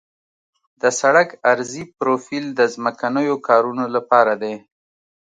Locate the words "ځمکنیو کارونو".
2.73-3.85